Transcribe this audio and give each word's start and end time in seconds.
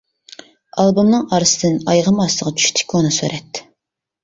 ئالبومنىڭ 0.83 1.27
ئارىسىدىن 1.37 1.77
ئايىغىم 1.91 2.19
ئاستىغا 2.25 2.55
چۈشتى 2.65 2.91
كونا 2.95 3.15
سۈرەت. 3.21 3.65